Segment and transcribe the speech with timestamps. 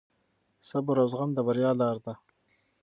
[0.69, 2.13] صبر او زغم د بریا لار ده.